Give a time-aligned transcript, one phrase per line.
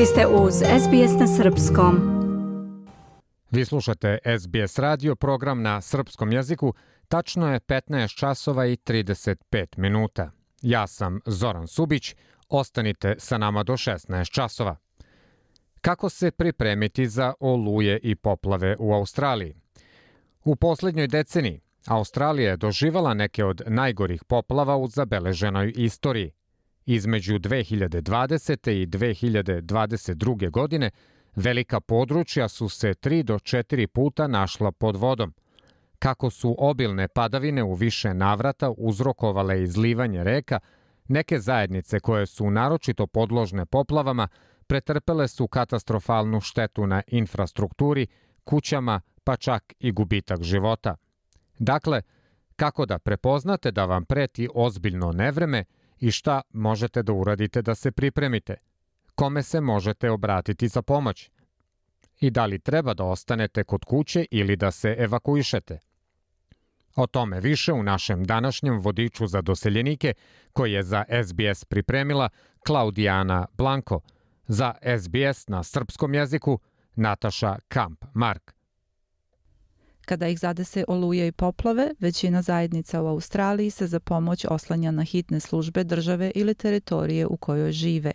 [0.00, 1.96] Vi ste uz SBS na Srpskom.
[3.50, 6.74] Vi slušate SBS radio program na srpskom jeziku.
[7.08, 10.30] Tačno je 15 časova i 35 minuta.
[10.62, 12.14] Ja sam Zoran Subić.
[12.48, 14.76] Ostanite sa nama do 16 časova.
[15.80, 19.54] Kako se pripremiti za oluje i poplave u Australiji?
[20.44, 26.32] U posljednjoj deceniji Australija je doživala neke od najgorih poplava u zabeleženoj istoriji.
[26.86, 28.70] Između 2020.
[28.70, 30.50] i 2022.
[30.50, 30.90] godine
[31.36, 35.34] velika područja su se 3 do 4 puta našla pod vodom.
[35.98, 40.58] Kako su obilne padavine u više navrata uzrokovale izlivanje reka,
[41.08, 44.28] neke zajednice koje su naročito podložne poplavama
[44.66, 48.06] pretrpele su katastrofalnu štetu na infrastrukturi,
[48.44, 50.96] kućama, pa čak i gubitak života.
[51.58, 52.02] Dakle,
[52.56, 55.64] kako da prepoznate da vam preti ozbiljno nevreme
[56.00, 58.56] i šta možete da uradite da se pripremite?
[59.14, 61.30] Kome se možete obratiti za pomoć?
[62.20, 65.78] I da li treba da ostanete kod kuće ili da se evakuišete?
[66.96, 70.14] O tome više u našem današnjem vodiču za doseljenike
[70.52, 72.28] koji je za SBS pripremila
[72.66, 74.00] Klaudijana Blanko,
[74.46, 76.58] za SBS na srpskom jeziku
[76.94, 78.59] Nataša Kamp-Mark.
[80.10, 85.02] Kada ih zadese oluje i poplave, većina zajednica u Australiji se za pomoć oslanja na
[85.02, 88.12] hitne službe države ili teritorije u kojoj žive.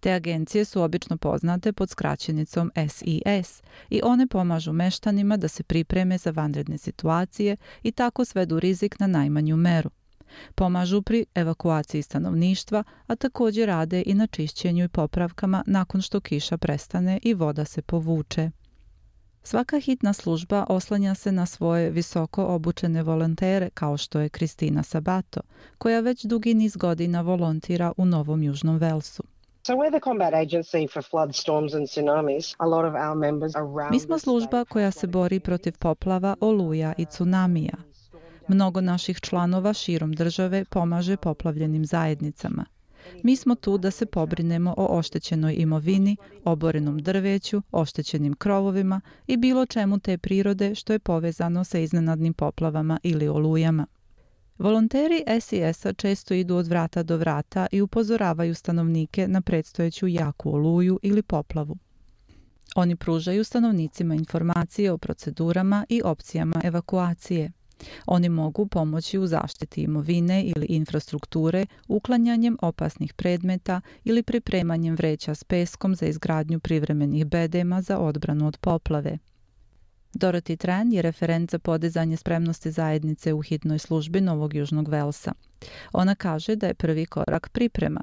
[0.00, 6.18] Te agencije su obično poznate pod skraćenicom SES i one pomažu meštanima da se pripreme
[6.18, 9.90] za vanredne situacije i tako svedu rizik na najmanju meru.
[10.54, 16.56] Pomažu pri evakuaciji stanovništva, a također rade i na čišćenju i popravkama nakon što kiša
[16.56, 18.50] prestane i voda se povuče.
[19.46, 25.40] Svaka hitna služba oslanja se na svoje visoko obučene volontere kao što je Kristina Sabato,
[25.78, 29.22] koja već dugi niz godina volontira u Novom Južnom Velsu.
[33.90, 37.76] Mi smo služba koja se bori protiv poplava, oluja i tsunamija.
[38.48, 42.75] Mnogo naših članova širom države pomaže poplavljenim zajednicama.
[43.22, 49.66] Mi smo tu da se pobrinemo o oštećenoj imovini, oborenom drveću, oštećenim krovovima i bilo
[49.66, 53.86] čemu te prirode što je povezano sa iznenadnim poplavama ili olujama.
[54.58, 60.98] Volonteri SIS-a često idu od vrata do vrata i upozoravaju stanovnike na predstojeću jaku oluju
[61.02, 61.76] ili poplavu.
[62.76, 67.52] Oni pružaju stanovnicima informacije o procedurama i opcijama evakuacije.
[68.06, 75.44] Oni mogu pomoći u zaštiti imovine ili infrastrukture, uklanjanjem opasnih predmeta ili pripremanjem vreća s
[75.44, 79.18] peskom za izgradnju privremenih bedema za odbranu od poplave.
[80.14, 85.32] Dorothy Tran je referent za podizanje spremnosti zajednice u hitnoj službi Novog Južnog Velsa.
[85.92, 88.00] Ona kaže da je prvi korak priprema.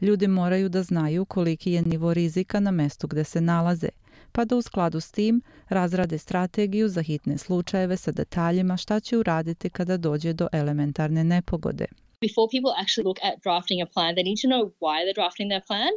[0.00, 3.88] Ljudi moraju da znaju koliki je nivo rizika na mestu gde se nalaze–
[4.36, 9.18] pa da u skladu s tim razrade strategiju za hitne slučajeve sa detaljima šta će
[9.18, 11.86] uraditi kada dođe do elementarne nepogode.
[12.20, 15.48] Before people actually look at drafting a plan, they need to know why they're drafting
[15.52, 15.92] their plan.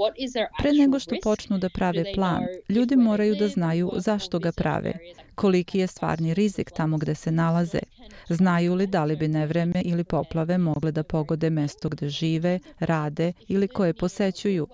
[0.00, 4.38] What is their Pre nego što počnu da prave plan, ljudi moraju da znaju zašto
[4.38, 4.92] ga prave,
[5.34, 7.80] koliki je stvarni rizik tamo gde se nalaze,
[8.28, 13.32] znaju li da li bi nevreme ili poplave mogle da pogode mesto gde žive, rade
[13.48, 14.66] ili koje posećuju.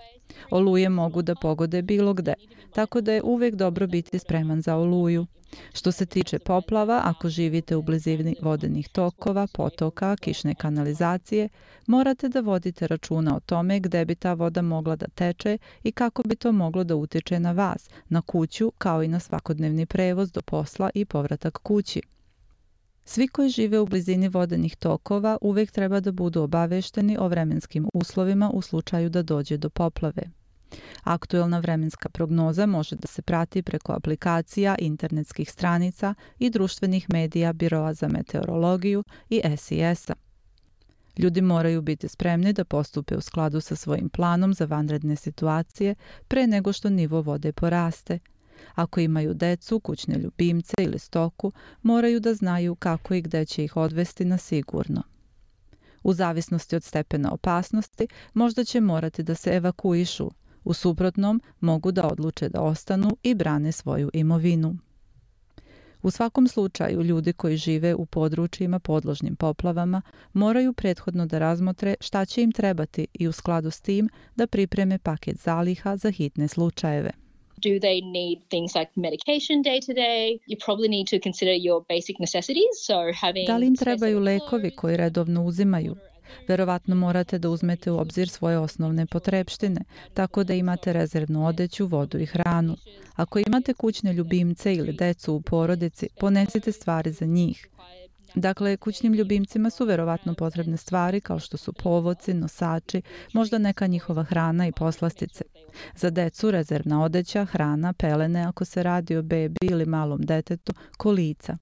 [0.51, 2.35] Oluje mogu da pogode bilo gde,
[2.75, 5.27] tako da je uvek dobro biti spreman za oluju.
[5.75, 11.49] Što se tiče poplava, ako živite u blizini vodenih tokova, potoka, kišne kanalizacije,
[11.87, 16.23] morate da vodite računa o tome gde bi ta voda mogla da teče i kako
[16.23, 20.41] bi to moglo da utiče na vas, na kuću, kao i na svakodnevni prevoz do
[20.41, 22.03] posla i povratak kući.
[23.09, 28.51] Svi koji žive u blizini vodenih tokova uvek treba da budu obavešteni o vremenskim uslovima
[28.55, 30.23] u slučaju da dođe do poplave.
[31.03, 37.95] Aktuelna vremenska prognoza može da se prati preko aplikacija, internetskih stranica i društvenih medija Biroa
[37.95, 40.15] za meteorologiju i SIS-a.
[41.19, 45.95] Ljudi moraju biti spremni da postupe u skladu sa svojim planom za vanredne situacije
[46.29, 48.19] pre nego što nivo vode poraste.
[48.75, 53.77] Ako imaju decu, kućne ljubimce ili stoku, moraju da znaju kako i gde će ih
[53.77, 55.03] odvesti na sigurno.
[56.03, 60.31] U zavisnosti od stepena opasnosti, možda će morati da se evakuišu,
[60.67, 64.77] U suprotnom, mogu da odluče da ostanu i brane svoju imovinu.
[66.03, 70.03] U svakom slučaju, ljudi koji žive u područjima podložnim poplavama
[70.33, 74.99] moraju prethodno da razmotre šta će im trebati i u skladu s tim da pripreme
[74.99, 77.11] paket zaliha za hitne slučajeve.
[77.63, 80.39] Do they need things like medication day to day?
[80.47, 84.71] You probably need to consider your basic necessities, so having Da li im trebaju lekovi
[84.71, 85.97] koji redovno uzimaju?
[86.49, 89.81] Verovatno morate da uzmete u obzir svoje osnovne potrebštine,
[90.15, 92.77] tako da imate rezervnu odeću, vodu i hranu.
[93.15, 97.69] Ako imate kućne ljubimce ili decu u porodici, ponesite stvari za njih.
[98.37, 103.03] Dakle, kućnim ljubimcima su verovatno potrebne stvari kao što su povoci, nosači,
[103.33, 105.45] možda neka njihova hrana i poslastice.
[105.97, 111.57] Za decu rezervna odeća, hrana, pelene ako se radi o bebi ili malom detetu, kolica.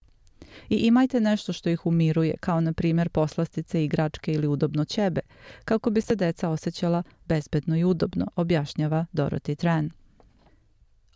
[0.69, 5.21] I imajte nešto što ih umiruje, kao na primjer poslastice, igračke ili udobno ćebe,
[5.65, 9.91] kako bi se deca osjećala bezbedno i udobno, objašnjava Dorothy Tran.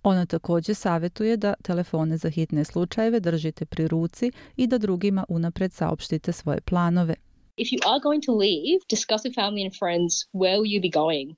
[0.03, 5.73] Ona također savjetuje da telefone za hitne slučajeve držite pri ruci i da drugima unapred
[5.73, 7.15] saopštite svoje planove.
[7.57, 10.99] If you are going to leave, discuss with family and friends where will you be
[10.99, 11.37] going.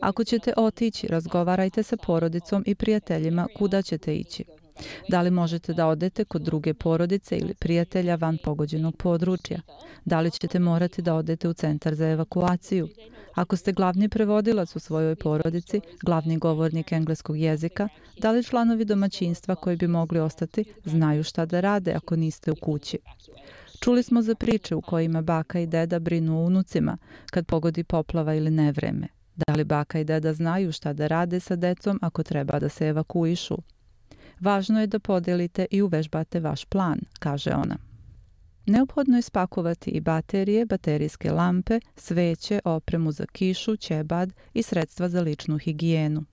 [0.00, 4.44] Ako ćete otići, razgovarajte sa porodicom i prijateljima kuda ćete ići.
[5.08, 9.60] Da li možete da odete kod druge porodice ili prijatelja van pogođenog područja?
[10.04, 12.88] Da li ćete morati da odete u centar za evakuaciju?
[13.34, 17.88] Ako ste glavni prevodilac u svojoj porodici, glavni govornik engleskog jezika,
[18.20, 22.54] da li članovi domaćinstva koji bi mogli ostati znaju šta da rade ako niste u
[22.54, 22.98] kući?
[23.80, 26.96] Čuli smo za priče u kojima baka i deda brinu o unucima
[27.30, 29.08] kad pogodi poplava ili nevreme.
[29.36, 32.86] Da li baka i deda znaju šta da rade sa decom ako treba da se
[32.86, 33.56] evakuišu?
[34.40, 37.76] Važno je da podelite i uvežbate vaš plan, kaže ona.
[38.66, 45.20] Neophodno je spakovati i baterije, baterijske lampe, sveće, opremu za kišu, ćebad i sredstva za
[45.20, 46.24] ličnu higijenu.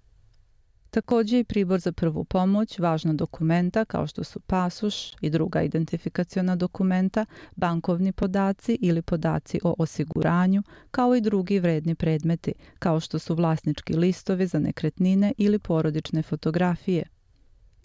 [0.89, 6.55] Također i pribor za prvu pomoć, važna dokumenta kao što su pasuš i druga identifikaciona
[6.55, 7.25] dokumenta,
[7.55, 13.93] bankovni podaci ili podaci o osiguranju, kao i drugi vredni predmeti, kao što su vlasnički
[13.93, 17.14] listovi za nekretnine ili porodične fotografije.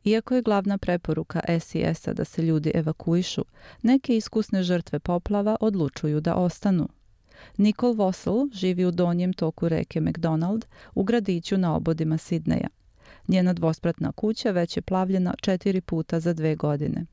[0.05, 3.45] Iako je glavna preporuka SIS-a da se ljudi evakuišu,
[3.83, 6.89] neke iskusne žrtve poplava odlučuju da ostanu.
[7.57, 12.69] Nicole Vossel živi u donjem toku reke McDonald u gradiću na obodima Sidneja.
[13.29, 17.07] Njena dvospratna kuća već je plavljena četiri puta za dve godine.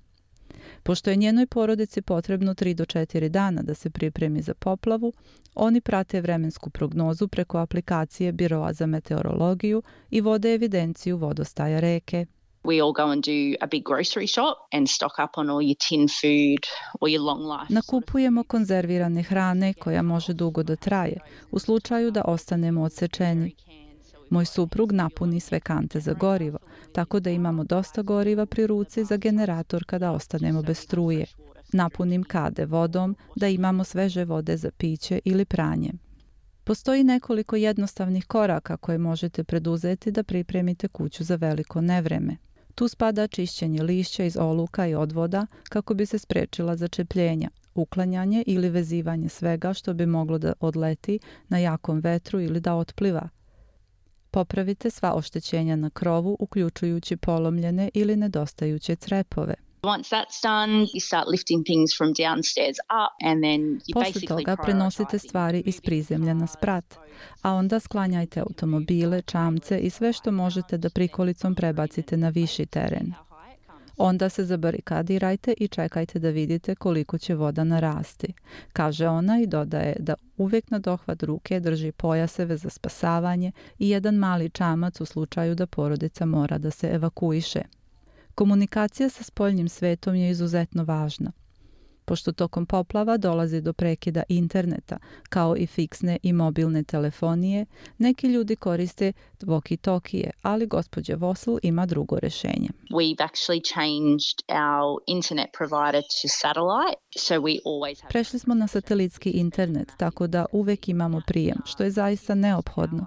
[0.84, 5.14] Pošto je njenoj porodici potrebno 3 do 4 dana da se pripremi za poplavu,
[5.56, 12.26] oni prate vremensku prognozu preko aplikacije Biroa za meteorologiju i vode evidenciju vodostaja reke
[12.68, 15.78] we all go and do a big grocery shop and stock up on all your
[15.90, 16.64] tin food
[17.02, 17.74] or your long life.
[17.74, 21.20] Nakupujemo konzervirane hrane koja može dugo da traje
[21.52, 23.56] u slučaju da ostanemo odsečeni.
[24.30, 26.60] Moj suprug napuni sve kante za gorivo,
[26.94, 31.26] tako da imamo dosta goriva pri ruci za generator kada ostanemo bez struje.
[31.74, 35.92] Napunim kade vodom da imamo sveže vode za piće ili pranje.
[36.64, 42.38] Postoji nekoliko jednostavnih koraka koje možete preduzeti da pripremite kuću za veliko nevreme.
[42.78, 48.70] Tu spada čišćenje lišća iz oluka i odvoda kako bi se sprečila začepljenja, uklanjanje ili
[48.70, 53.30] vezivanje svega što bi moglo da odleti na jakom vetru ili da otpliva.
[54.32, 59.56] Popravite sva oštećenja na krovu, uključujući polomljene ili nedostajuće crepove.
[59.88, 64.58] Once that's done, you start lifting things from downstairs up and then you Posle toga
[64.64, 66.96] prenosite stvari iz prizemlja na sprat,
[67.42, 73.14] a onda sklanjajte automobile, čamce i sve što možete da prikolicom prebacite na viši teren.
[73.98, 78.34] Onda se zabarikadirajte i čekajte da vidite koliko će voda narasti.
[78.74, 84.16] Kaže ona i dodaje da uvijek na dohvat ruke drži pojaseve za spasavanje i jedan
[84.16, 87.62] mali čamac u slučaju da porodica mora da se evakuiše.
[88.38, 91.32] Komunikacija sa spoljnim svetom je izuzetno važna.
[92.06, 94.98] Pošto tokom poplava dolazi do prekida interneta,
[95.30, 97.66] kao i fiksne i mobilne telefonije,
[97.98, 102.70] neki ljudi koriste walkie-talkie, ali gospođa Vossel ima drugo rešenje.
[102.92, 108.10] We've actually changed our internet provider to satellite, so we always have...
[108.10, 113.06] Prešli smo na satelitski internet, tako da uvek imamo prijem, što je zaista neophodno.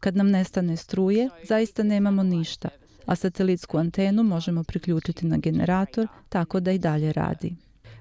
[0.00, 2.68] Kad nam nestane struje, zaista nemamo ništa
[3.08, 7.56] a satelitsku antenu možemo priključiti na generator tako da i dalje radi.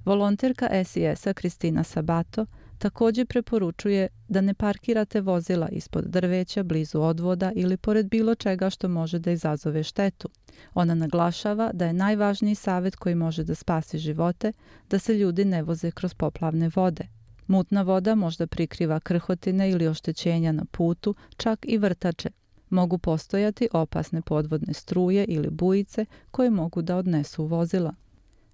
[0.05, 2.45] Volonterka SIS-a Kristina Sabato
[2.77, 8.87] također preporučuje da ne parkirate vozila ispod drveća, blizu odvoda ili pored bilo čega što
[8.87, 10.29] može da izazove štetu.
[10.73, 14.51] Ona naglašava da je najvažniji savjet koji može da spasi živote
[14.89, 17.07] da se ljudi ne voze kroz poplavne vode.
[17.47, 22.29] Mutna voda možda prikriva krhotine ili oštećenja na putu, čak i vrtače,
[22.69, 27.93] mogu postojati opasne podvodne struje ili bujice koje mogu da odnesu vozila.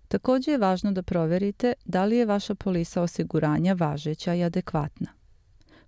[0.08, 5.08] Također je važno da proverite da li je vaša polisa osiguranja važeća i adekvatna.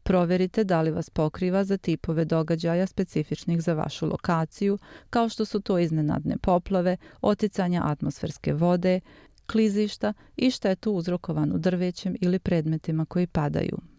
[0.03, 4.77] Proverite da li vas pokriva za tipove događaja specifičnih za vašu lokaciju,
[5.09, 8.99] kao što su to iznenadne poplave, oticanja atmosferske vode,
[9.47, 13.94] klizišta i štetu uzrokovanu drvećem ili predmetima koji padaju.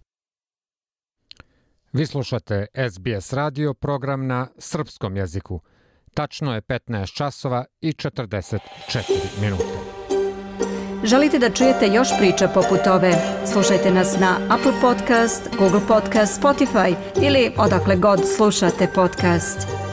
[1.97, 5.61] Vi slušate SBS radio program na srpskom jeziku.
[6.15, 8.59] Tačno je 15 časova i 44
[9.41, 9.65] minuta.
[11.05, 13.13] Želite da čujete još priča poput ove?
[13.53, 19.86] Slušajte nas na Apple Podcast, Google Podcast, Spotify ili odakle god slušate podcast.